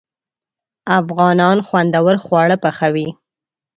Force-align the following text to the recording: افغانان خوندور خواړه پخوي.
افغانان 0.99 1.57
خوندور 1.67 2.15
خواړه 2.25 2.57
پخوي. 2.63 3.07